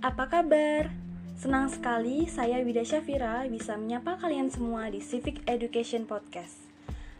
apa 0.00 0.32
kabar? 0.32 0.88
Senang 1.36 1.68
sekali 1.68 2.24
saya 2.24 2.64
Wida 2.64 2.80
Syafira 2.80 3.44
bisa 3.52 3.76
menyapa 3.76 4.16
kalian 4.16 4.48
semua 4.48 4.88
di 4.88 4.96
Civic 5.04 5.44
Education 5.44 6.08
Podcast. 6.08 6.56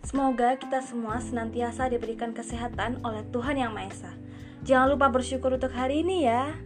Semoga 0.01 0.57
kita 0.57 0.81
semua 0.81 1.21
senantiasa 1.21 1.93
diberikan 1.93 2.33
kesehatan 2.33 3.05
oleh 3.05 3.21
Tuhan 3.29 3.61
Yang 3.61 3.73
Maha 3.77 3.89
Esa. 3.93 4.13
Jangan 4.65 4.97
lupa 4.97 5.13
bersyukur 5.13 5.61
untuk 5.61 5.77
hari 5.77 6.01
ini 6.01 6.25
ya. 6.25 6.57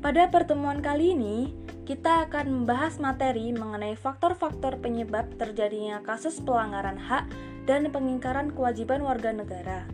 Pada 0.00 0.32
pertemuan 0.32 0.80
kali 0.80 1.12
ini, 1.12 1.52
kita 1.84 2.24
akan 2.24 2.64
membahas 2.64 2.96
materi 2.96 3.52
mengenai 3.52 4.00
faktor-faktor 4.00 4.80
penyebab 4.80 5.28
terjadinya 5.36 6.00
kasus 6.00 6.40
pelanggaran 6.40 6.96
hak 6.96 7.28
dan 7.68 7.92
pengingkaran 7.92 8.48
kewajiban 8.48 9.04
warga 9.04 9.36
negara. 9.36 9.84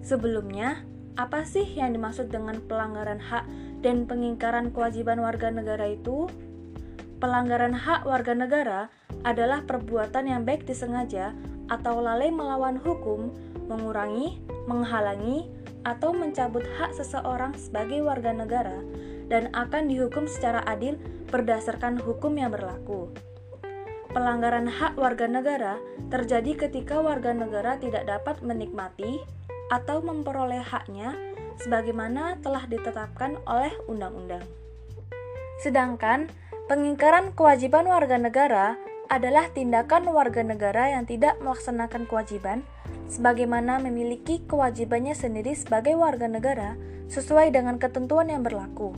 Sebelumnya, 0.00 0.80
apa 1.16 1.44
sih 1.44 1.64
yang 1.76 1.92
dimaksud 1.92 2.32
dengan 2.32 2.60
pelanggaran 2.64 3.20
hak 3.20 3.44
dan 3.80 4.08
pengingkaran 4.08 4.72
kewajiban 4.72 5.20
warga 5.20 5.52
negara 5.52 5.90
itu? 5.90 6.28
Pelanggaran 7.16 7.72
hak 7.72 8.04
warga 8.04 8.36
negara 8.36 8.80
adalah 9.24 9.64
perbuatan 9.64 10.28
yang 10.28 10.42
baik 10.44 10.68
disengaja 10.68 11.32
atau 11.72 11.98
lalai 11.98 12.28
melawan 12.28 12.76
hukum, 12.76 13.32
mengurangi, 13.66 14.38
menghalangi, 14.68 15.48
atau 15.86 16.10
mencabut 16.12 16.66
hak 16.76 16.92
seseorang 16.98 17.54
sebagai 17.54 18.02
warga 18.02 18.34
negara 18.34 18.82
dan 19.30 19.48
akan 19.54 19.86
dihukum 19.86 20.26
secara 20.26 20.62
adil 20.66 20.98
berdasarkan 21.30 21.98
hukum 21.98 22.36
yang 22.38 22.50
berlaku. 22.50 23.10
Pelanggaran 24.10 24.66
hak 24.66 24.98
warga 24.98 25.26
negara 25.28 25.78
terjadi 26.10 26.68
ketika 26.68 26.98
warga 27.02 27.34
negara 27.34 27.76
tidak 27.78 28.06
dapat 28.06 28.40
menikmati, 28.40 29.22
atau 29.70 29.98
memperoleh 29.98 30.62
haknya 30.62 31.14
sebagaimana 31.60 32.40
telah 32.44 32.64
ditetapkan 32.68 33.40
oleh 33.48 33.72
undang-undang. 33.88 34.44
Sedangkan 35.64 36.28
pengingkaran 36.68 37.32
kewajiban 37.32 37.88
warga 37.88 38.20
negara 38.20 38.76
adalah 39.06 39.48
tindakan 39.54 40.10
warga 40.10 40.42
negara 40.42 40.92
yang 40.92 41.06
tidak 41.06 41.38
melaksanakan 41.38 42.10
kewajiban 42.10 42.66
sebagaimana 43.06 43.78
memiliki 43.78 44.42
kewajibannya 44.44 45.14
sendiri 45.14 45.54
sebagai 45.54 45.94
warga 45.94 46.26
negara 46.26 46.74
sesuai 47.06 47.54
dengan 47.54 47.78
ketentuan 47.78 48.26
yang 48.26 48.42
berlaku. 48.42 48.92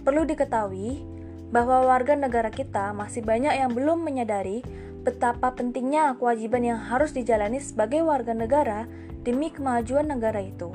Perlu 0.00 0.24
diketahui 0.24 1.04
bahwa 1.52 1.84
warga 1.84 2.16
negara 2.16 2.48
kita 2.48 2.96
masih 2.96 3.20
banyak 3.20 3.52
yang 3.52 3.70
belum 3.76 4.00
menyadari 4.00 4.64
betapa 5.04 5.52
pentingnya 5.52 6.16
kewajiban 6.16 6.64
yang 6.64 6.80
harus 6.80 7.12
dijalani 7.12 7.60
sebagai 7.60 8.00
warga 8.04 8.32
negara 8.32 8.88
demi 9.24 9.52
kemajuan 9.52 10.08
negara 10.08 10.40
itu. 10.40 10.72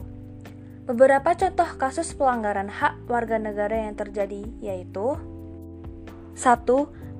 Beberapa 0.85 1.33
contoh 1.33 1.65
kasus 1.81 2.13
pelanggaran 2.13 2.69
hak 2.69 3.09
warga 3.09 3.41
negara 3.41 3.89
yang 3.89 3.97
terjadi 3.97 4.45
yaitu 4.61 5.17
1. 6.37 6.45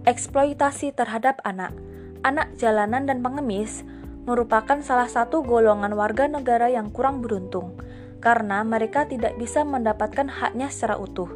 Eksploitasi 0.06 0.94
terhadap 0.94 1.42
anak. 1.42 1.74
Anak 2.22 2.54
jalanan 2.62 3.10
dan 3.10 3.26
pengemis 3.26 3.82
merupakan 4.30 4.78
salah 4.86 5.10
satu 5.10 5.42
golongan 5.42 5.98
warga 5.98 6.30
negara 6.30 6.70
yang 6.70 6.94
kurang 6.94 7.26
beruntung 7.26 7.74
karena 8.22 8.62
mereka 8.62 9.10
tidak 9.10 9.34
bisa 9.42 9.66
mendapatkan 9.66 10.30
haknya 10.30 10.70
secara 10.70 11.02
utuh. 11.02 11.30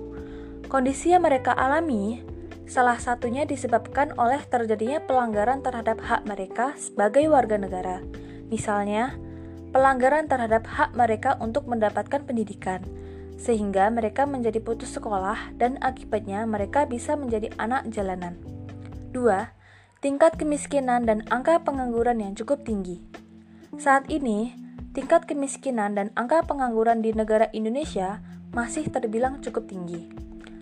Kondisi 0.69 1.17
yang 1.17 1.25
mereka 1.25 1.58
alami 1.58 2.21
salah 2.69 3.02
satunya 3.02 3.49
disebabkan 3.49 4.14
oleh 4.21 4.38
terjadinya 4.45 5.02
pelanggaran 5.02 5.66
terhadap 5.66 5.97
hak 5.97 6.30
mereka 6.30 6.77
sebagai 6.77 7.25
warga 7.25 7.58
negara. 7.58 8.05
Misalnya, 8.53 9.17
pelanggaran 9.69 10.25
terhadap 10.25 10.65
hak 10.65 10.93
mereka 10.97 11.37
untuk 11.37 11.69
mendapatkan 11.69 12.25
pendidikan, 12.25 12.81
sehingga 13.39 13.87
mereka 13.93 14.25
menjadi 14.25 14.59
putus 14.59 14.93
sekolah 14.97 15.55
dan 15.55 15.79
akibatnya 15.79 16.43
mereka 16.43 16.83
bisa 16.89 17.15
menjadi 17.15 17.53
anak 17.61 17.87
jalanan. 17.93 18.35
2. 19.15 19.25
Tingkat 19.99 20.39
kemiskinan 20.39 21.03
dan 21.03 21.27
angka 21.27 21.59
pengangguran 21.63 22.23
yang 22.23 22.33
cukup 22.35 22.63
tinggi. 22.63 23.03
Saat 23.75 24.08
ini, 24.08 24.55
tingkat 24.95 25.27
kemiskinan 25.27 25.95
dan 25.95 26.08
angka 26.15 26.43
pengangguran 26.47 27.03
di 27.03 27.11
negara 27.11 27.52
Indonesia 27.52 28.23
masih 28.55 28.87
terbilang 28.89 29.43
cukup 29.43 29.67
tinggi. 29.69 30.09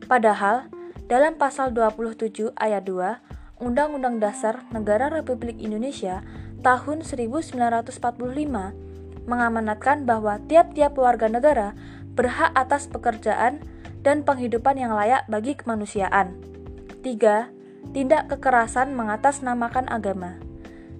Padahal, 0.07 0.71
dalam 1.07 1.39
pasal 1.39 1.71
27 1.71 2.51
ayat 2.59 2.83
2 2.83 3.63
Undang-Undang 3.63 4.21
Dasar 4.21 4.69
Negara 4.69 5.09
Republik 5.09 5.57
Indonesia 5.57 6.21
tahun 6.61 7.01
1945 7.01 8.86
mengamanatkan 9.27 10.07
bahwa 10.07 10.39
tiap-tiap 10.47 10.95
warga 10.97 11.27
negara 11.27 11.77
berhak 12.17 12.49
atas 12.57 12.89
pekerjaan 12.89 13.61
dan 14.01 14.23
penghidupan 14.23 14.79
yang 14.79 14.95
layak 14.95 15.27
bagi 15.29 15.53
kemanusiaan. 15.53 16.39
3. 17.03 17.93
Tindak 17.93 18.31
kekerasan 18.31 18.95
mengatasnamakan 18.95 19.85
agama. 19.91 20.39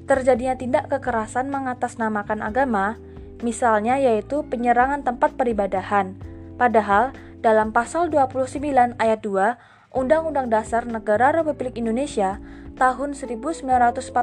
Terjadinya 0.07 0.55
tindak 0.55 0.87
kekerasan 0.87 1.51
mengatasnamakan 1.51 2.39
agama, 2.39 2.95
misalnya 3.43 3.99
yaitu 3.99 4.43
penyerangan 4.47 5.03
tempat 5.03 5.35
peribadahan. 5.35 6.15
Padahal 6.55 7.11
dalam 7.43 7.75
pasal 7.75 8.07
29 8.11 8.95
ayat 8.97 9.19
2 9.23 9.95
Undang-Undang 9.95 10.51
Dasar 10.51 10.83
Negara 10.85 11.31
Republik 11.31 11.79
Indonesia 11.79 12.39
tahun 12.77 13.17
1945 13.17 14.13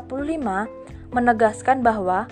menegaskan 1.10 1.82
bahwa 1.82 2.30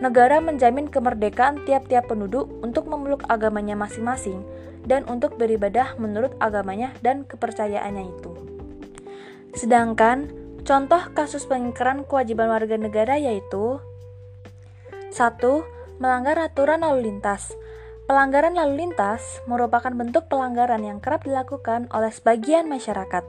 negara 0.00 0.40
menjamin 0.40 0.88
kemerdekaan 0.88 1.62
tiap-tiap 1.68 2.08
penduduk 2.08 2.48
untuk 2.64 2.88
memeluk 2.88 3.20
agamanya 3.28 3.76
masing-masing 3.76 4.40
dan 4.88 5.04
untuk 5.04 5.36
beribadah 5.36 5.94
menurut 6.00 6.32
agamanya 6.40 6.96
dan 7.04 7.28
kepercayaannya 7.28 8.04
itu. 8.08 8.32
Sedangkan 9.52 10.32
contoh 10.64 11.12
kasus 11.12 11.44
pengingkaran 11.44 12.08
kewajiban 12.08 12.48
warga 12.48 12.80
negara 12.80 13.20
yaitu 13.20 13.78
1. 15.12 15.36
Melanggar 16.00 16.40
aturan 16.40 16.80
lalu 16.80 17.12
lintas. 17.12 17.52
Pelanggaran 18.08 18.56
lalu 18.56 18.88
lintas 18.88 19.44
merupakan 19.44 19.92
bentuk 19.92 20.32
pelanggaran 20.32 20.80
yang 20.80 20.98
kerap 20.98 21.28
dilakukan 21.28 21.92
oleh 21.92 22.08
sebagian 22.08 22.66
masyarakat. 22.72 23.22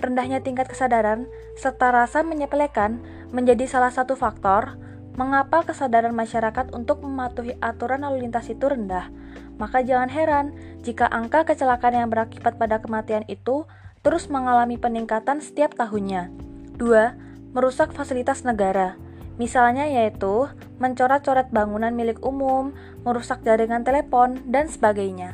Rendahnya 0.00 0.40
tingkat 0.40 0.72
kesadaran 0.72 1.28
serta 1.60 1.92
rasa 1.92 2.24
menyepelekan 2.24 3.04
menjadi 3.36 3.68
salah 3.68 3.92
satu 3.92 4.16
faktor 4.16 4.80
Mengapa 5.16 5.64
kesadaran 5.64 6.12
masyarakat 6.12 6.76
untuk 6.76 7.00
mematuhi 7.00 7.56
aturan 7.64 8.04
lalu 8.04 8.28
lintas 8.28 8.52
itu 8.52 8.68
rendah? 8.68 9.08
Maka 9.56 9.80
jangan 9.80 10.12
heran 10.12 10.52
jika 10.84 11.08
angka 11.08 11.48
kecelakaan 11.48 11.96
yang 11.96 12.08
berakibat 12.12 12.60
pada 12.60 12.84
kematian 12.84 13.24
itu 13.24 13.64
terus 14.04 14.28
mengalami 14.28 14.76
peningkatan 14.76 15.40
setiap 15.40 15.72
tahunnya. 15.72 16.28
2. 16.76 17.56
Merusak 17.56 17.96
fasilitas 17.96 18.44
negara. 18.44 19.00
Misalnya 19.40 19.88
yaitu 19.88 20.52
mencoret-coret 20.84 21.48
bangunan 21.48 21.96
milik 21.96 22.20
umum, 22.20 22.76
merusak 23.00 23.40
jaringan 23.40 23.88
telepon, 23.88 24.36
dan 24.52 24.68
sebagainya. 24.68 25.32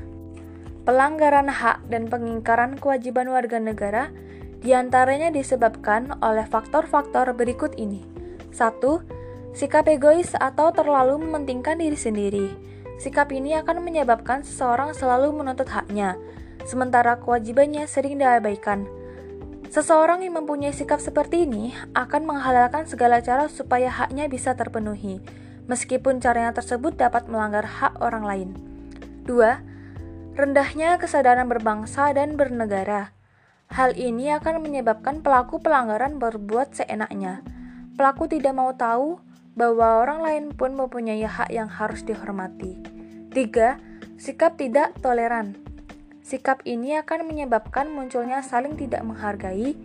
Pelanggaran 0.87 1.51
hak 1.51 1.91
dan 1.91 2.07
pengingkaran 2.07 2.79
kewajiban 2.79 3.27
warga 3.35 3.59
negara 3.59 4.15
di 4.63 4.79
antaranya 4.79 5.35
disebabkan 5.35 6.15
oleh 6.23 6.47
faktor-faktor 6.47 7.35
berikut 7.35 7.75
ini. 7.75 8.07
1 8.55 9.12
Sikap 9.53 9.85
egois 9.93 10.33
atau 10.33 10.73
terlalu 10.73 11.21
mementingkan 11.29 11.77
diri 11.77 11.97
sendiri. 11.97 12.49
Sikap 12.97 13.29
ini 13.37 13.53
akan 13.61 13.85
menyebabkan 13.85 14.41
seseorang 14.41 14.97
selalu 14.97 15.29
menuntut 15.37 15.69
haknya, 15.69 16.17
sementara 16.65 17.21
kewajibannya 17.21 17.85
sering 17.85 18.17
diabaikan. 18.17 18.89
Seseorang 19.69 20.25
yang 20.25 20.41
mempunyai 20.41 20.73
sikap 20.73 21.01
seperti 21.01 21.49
ini 21.49 21.73
akan 21.93 22.29
menghalalkan 22.29 22.89
segala 22.89 23.21
cara 23.21 23.49
supaya 23.49 23.93
haknya 23.93 24.29
bisa 24.29 24.57
terpenuhi, 24.57 25.21
meskipun 25.69 26.21
caranya 26.21 26.57
tersebut 26.57 26.97
dapat 26.97 27.29
melanggar 27.29 27.65
hak 27.65 28.01
orang 28.01 28.25
lain. 28.25 28.49
2. 29.29 30.37
Rendahnya 30.37 30.97
kesadaran 30.97 31.49
berbangsa 31.49 32.09
dan 32.17 32.41
bernegara. 32.41 33.13
Hal 33.73 33.97
ini 33.97 34.33
akan 34.33 34.61
menyebabkan 34.61 35.25
pelaku 35.25 35.61
pelanggaran 35.61 36.17
berbuat 36.21 36.77
seenaknya. 36.77 37.41
Pelaku 37.97 38.29
tidak 38.29 38.53
mau 38.53 38.73
tahu 38.77 39.32
bahwa 39.53 40.01
orang 40.01 40.21
lain 40.25 40.45
pun 40.57 40.73
mempunyai 40.73 41.25
hak 41.29 41.53
yang 41.53 41.69
harus 41.69 42.01
dihormati. 42.05 42.81
3. 43.33 43.77
Sikap 44.17 44.57
tidak 44.57 44.97
toleran. 45.05 45.57
Sikap 46.23 46.65
ini 46.65 46.97
akan 46.97 47.29
menyebabkan 47.29 47.91
munculnya 47.91 48.41
saling 48.41 48.79
tidak 48.79 49.05
menghargai 49.05 49.77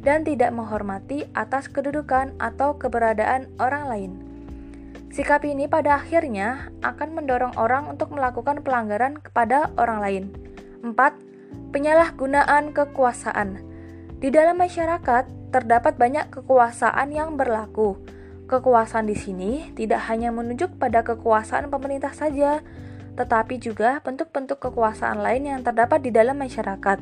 dan 0.00 0.24
tidak 0.24 0.54
menghormati 0.56 1.28
atas 1.36 1.68
kedudukan 1.68 2.32
atau 2.40 2.80
keberadaan 2.80 3.52
orang 3.60 3.84
lain. 3.90 4.12
Sikap 5.10 5.42
ini 5.42 5.66
pada 5.66 5.98
akhirnya 5.98 6.70
akan 6.86 7.18
mendorong 7.18 7.58
orang 7.58 7.90
untuk 7.90 8.14
melakukan 8.14 8.62
pelanggaran 8.62 9.18
kepada 9.18 9.74
orang 9.76 9.98
lain. 10.00 10.24
4. 10.86 11.74
Penyalahgunaan 11.74 12.70
kekuasaan. 12.70 13.58
Di 14.22 14.30
dalam 14.30 14.56
masyarakat 14.62 15.50
terdapat 15.50 15.98
banyak 15.98 16.30
kekuasaan 16.30 17.10
yang 17.10 17.34
berlaku 17.34 17.98
Kekuasaan 18.50 19.06
di 19.06 19.14
sini 19.14 19.70
tidak 19.78 20.10
hanya 20.10 20.34
menunjuk 20.34 20.74
pada 20.74 21.06
kekuasaan 21.06 21.70
pemerintah 21.70 22.10
saja, 22.10 22.58
tetapi 23.14 23.62
juga 23.62 24.02
bentuk-bentuk 24.02 24.58
kekuasaan 24.58 25.22
lain 25.22 25.54
yang 25.54 25.62
terdapat 25.62 26.02
di 26.02 26.10
dalam 26.10 26.34
masyarakat. 26.34 26.98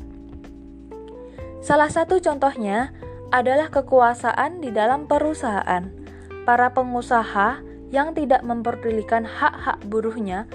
Salah 1.65 1.89
satu 1.89 2.21
contohnya 2.21 2.93
adalah 3.33 3.73
kekuasaan 3.73 4.61
di 4.61 4.69
dalam 4.69 5.09
perusahaan. 5.09 5.89
Para 6.45 6.69
pengusaha 6.69 7.65
yang 7.89 8.13
tidak 8.13 8.45
memperdulikan 8.45 9.25
hak-hak 9.25 9.81
buruhnya, 9.89 10.45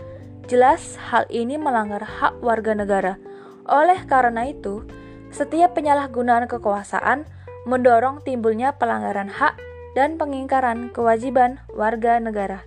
jelas 0.46 0.94
hal 1.11 1.26
ini 1.26 1.58
melanggar 1.58 2.06
hak 2.06 2.38
warga 2.38 2.70
negara. 2.70 3.19
Oleh 3.67 3.99
karena 4.06 4.46
itu, 4.46 4.87
setiap 5.35 5.75
penyalahgunaan 5.75 6.46
kekuasaan 6.46 7.26
mendorong 7.67 8.23
timbulnya 8.23 8.79
pelanggaran 8.79 9.26
hak 9.35 9.73
dan 9.94 10.19
pengingkaran 10.19 10.91
kewajiban 10.91 11.62
warga 11.70 12.19
negara. 12.19 12.67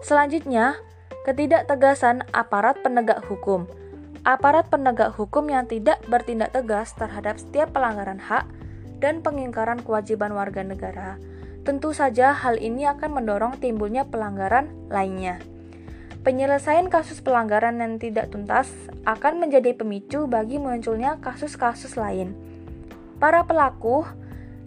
Selanjutnya, 0.00 0.80
ketidaktegasan 1.28 2.24
aparat 2.32 2.80
penegak 2.80 3.24
hukum 3.28 3.68
aparat 4.28 4.68
penegak 4.68 5.16
hukum 5.16 5.48
yang 5.48 5.64
tidak 5.64 6.04
bertindak 6.04 6.52
tegas 6.52 6.92
terhadap 6.92 7.40
setiap 7.40 7.72
pelanggaran 7.72 8.20
hak 8.20 8.44
dan 9.00 9.24
pengingkaran 9.24 9.80
kewajiban 9.80 10.36
warga 10.36 10.60
negara, 10.60 11.16
tentu 11.64 11.96
saja 11.96 12.36
hal 12.36 12.60
ini 12.60 12.84
akan 12.84 13.16
mendorong 13.16 13.56
timbulnya 13.56 14.04
pelanggaran 14.04 14.68
lainnya. 14.92 15.40
Penyelesaian 16.26 16.92
kasus 16.92 17.24
pelanggaran 17.24 17.80
yang 17.80 17.96
tidak 17.96 18.28
tuntas 18.28 18.68
akan 19.08 19.40
menjadi 19.40 19.72
pemicu 19.72 20.28
bagi 20.28 20.60
munculnya 20.60 21.16
kasus-kasus 21.24 21.96
lain. 21.96 22.36
Para 23.16 23.48
pelaku 23.48 24.04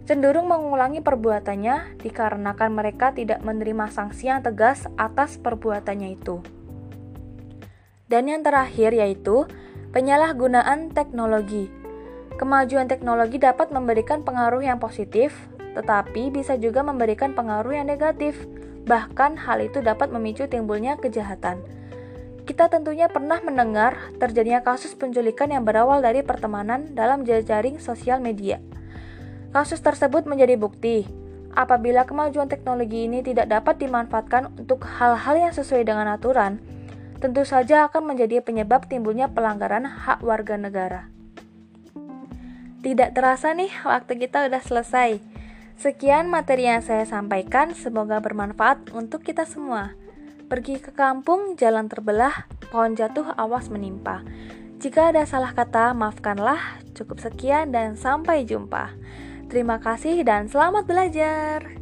cenderung 0.02 0.50
mengulangi 0.50 0.98
perbuatannya 0.98 2.02
dikarenakan 2.02 2.70
mereka 2.74 3.14
tidak 3.14 3.38
menerima 3.46 3.86
sanksi 3.90 4.28
yang 4.28 4.42
tegas 4.42 4.90
atas 4.98 5.38
perbuatannya 5.38 6.18
itu. 6.18 6.42
Dan 8.10 8.28
yang 8.28 8.42
terakhir 8.44 8.92
yaitu 8.92 9.48
penyalahgunaan 9.94 10.90
teknologi. 10.92 11.70
Kemajuan 12.36 12.90
teknologi 12.90 13.38
dapat 13.38 13.70
memberikan 13.70 14.26
pengaruh 14.26 14.64
yang 14.64 14.82
positif, 14.82 15.32
tetapi 15.78 16.32
bisa 16.34 16.58
juga 16.58 16.82
memberikan 16.82 17.32
pengaruh 17.32 17.72
yang 17.72 17.88
negatif. 17.88 18.36
Bahkan 18.82 19.38
hal 19.46 19.62
itu 19.62 19.78
dapat 19.78 20.10
memicu 20.10 20.50
timbulnya 20.50 20.98
kejahatan. 20.98 21.62
Kita 22.42 22.66
tentunya 22.66 23.06
pernah 23.06 23.38
mendengar 23.38 23.94
terjadinya 24.18 24.66
kasus 24.66 24.98
penculikan 24.98 25.54
yang 25.54 25.62
berawal 25.62 26.02
dari 26.02 26.26
pertemanan 26.26 26.90
dalam 26.90 27.22
jejaring 27.22 27.78
sosial 27.78 28.18
media. 28.18 28.58
Kasus 29.52 29.84
tersebut 29.84 30.24
menjadi 30.24 30.56
bukti 30.56 31.04
apabila 31.52 32.08
kemajuan 32.08 32.48
teknologi 32.48 33.04
ini 33.04 33.20
tidak 33.20 33.52
dapat 33.52 33.76
dimanfaatkan 33.84 34.48
untuk 34.56 34.88
hal-hal 34.88 35.36
yang 35.36 35.52
sesuai 35.52 35.84
dengan 35.84 36.08
aturan, 36.08 36.58
tentu 37.20 37.44
saja 37.44 37.86
akan 37.86 38.16
menjadi 38.16 38.40
penyebab 38.40 38.88
timbulnya 38.88 39.28
pelanggaran 39.28 39.84
hak 39.84 40.24
warga 40.24 40.56
negara. 40.56 41.12
Tidak 42.82 43.14
terasa 43.14 43.54
nih, 43.54 43.70
waktu 43.86 44.18
kita 44.18 44.50
udah 44.50 44.58
selesai. 44.58 45.22
Sekian 45.78 46.26
materi 46.26 46.66
yang 46.66 46.82
saya 46.82 47.06
sampaikan, 47.06 47.78
semoga 47.78 48.18
bermanfaat 48.18 48.90
untuk 48.90 49.22
kita 49.22 49.46
semua. 49.46 49.94
Pergi 50.50 50.82
ke 50.82 50.90
kampung, 50.90 51.54
jalan 51.54 51.86
terbelah, 51.86 52.50
pohon 52.74 52.98
jatuh, 52.98 53.38
awas 53.38 53.70
menimpa. 53.70 54.26
Jika 54.82 55.14
ada 55.14 55.22
salah 55.22 55.54
kata, 55.54 55.94
maafkanlah. 55.94 56.58
Cukup 56.98 57.22
sekian 57.22 57.70
dan 57.70 57.94
sampai 57.94 58.42
jumpa. 58.42 58.90
Terima 59.52 59.76
kasih 59.76 60.24
dan 60.24 60.48
selamat 60.48 60.88
belajar. 60.88 61.81